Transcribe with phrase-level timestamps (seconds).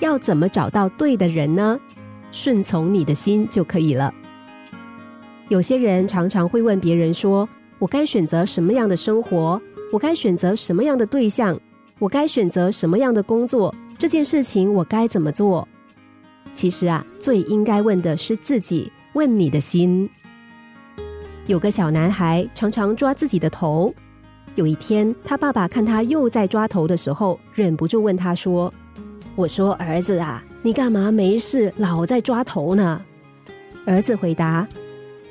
[0.00, 1.78] 要怎么找到对的人呢？
[2.30, 4.12] 顺从你的心就可以了。
[5.48, 7.48] 有些人常常会问别人说
[7.78, 9.60] ：“我该选择什么样的生活？
[9.90, 11.58] 我该选择什么样的对象？
[11.98, 13.74] 我该选择什么样的工作？
[13.98, 15.66] 这件事情我该怎么做？”
[16.52, 20.08] 其实啊，最应该问的是自己，问你的心。
[21.46, 23.94] 有个小男孩常常抓自己的头。
[24.54, 28.72] 有一天，他爸爸看他又在抓头的时候，忍不住问他说
[29.38, 33.00] ：“我说儿子啊，你干嘛没事老在抓头呢？”
[33.86, 34.66] 儿子回答：“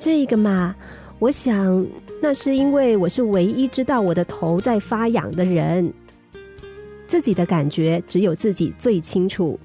[0.00, 0.74] 这个嘛，
[1.18, 1.86] 我想
[2.22, 5.92] 那是因为我是唯一知道我的头在发痒的人。
[7.06, 9.60] 自己的感觉只有自己最清楚。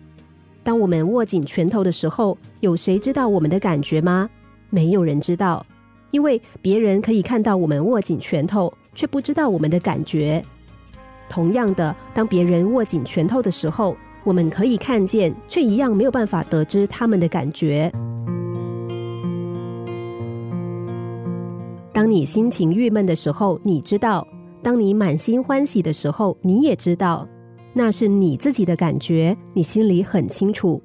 [0.66, 4.30] 当我们握紧拳头的时候，有谁知道我们的感觉吗？
[4.70, 5.66] 没有人知道。”
[6.11, 10.44] 因为别人可以看到我们握紧拳头，却不知道我们的感觉。
[11.30, 17.89] 同样的，当别人握紧拳头的时候，我们可以看见，却一样没有办法得知他们的感觉。
[21.94, 24.27] 当你心情郁闷的时候，你知道；
[24.61, 27.25] 当你满心欢喜的时候，你也知道，
[27.72, 30.81] 那是你自己的感觉，你心里很清楚。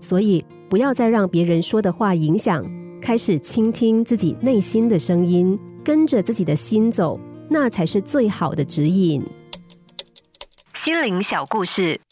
[0.00, 2.64] 所以，不要再让别人说的话影响。
[3.00, 7.18] 开始倾听自己内心的声音，跟着自己的心走，
[7.48, 9.22] 那才是最好的指引。
[10.74, 11.98] 心灵小故事，